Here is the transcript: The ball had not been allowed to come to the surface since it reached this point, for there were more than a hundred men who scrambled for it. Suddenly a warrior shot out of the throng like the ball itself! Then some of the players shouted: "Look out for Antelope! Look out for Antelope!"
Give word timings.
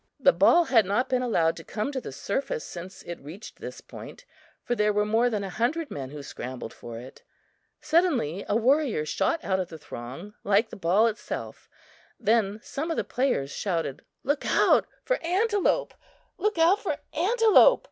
The 0.19 0.33
ball 0.33 0.63
had 0.63 0.83
not 0.87 1.09
been 1.09 1.21
allowed 1.21 1.55
to 1.57 1.63
come 1.63 1.91
to 1.91 2.01
the 2.01 2.11
surface 2.11 2.65
since 2.65 3.03
it 3.03 3.19
reached 3.21 3.59
this 3.59 3.81
point, 3.81 4.25
for 4.63 4.73
there 4.73 4.91
were 4.91 5.05
more 5.05 5.29
than 5.29 5.43
a 5.43 5.49
hundred 5.51 5.91
men 5.91 6.09
who 6.09 6.23
scrambled 6.23 6.73
for 6.73 6.97
it. 6.97 7.21
Suddenly 7.81 8.43
a 8.49 8.55
warrior 8.55 9.05
shot 9.05 9.39
out 9.43 9.59
of 9.59 9.69
the 9.69 9.77
throng 9.77 10.33
like 10.43 10.71
the 10.71 10.75
ball 10.75 11.05
itself! 11.05 11.69
Then 12.19 12.59
some 12.63 12.89
of 12.89 12.97
the 12.97 13.03
players 13.03 13.51
shouted: 13.51 14.03
"Look 14.23 14.43
out 14.43 14.87
for 15.03 15.19
Antelope! 15.23 15.93
Look 16.39 16.57
out 16.57 16.79
for 16.79 16.97
Antelope!" 17.13 17.79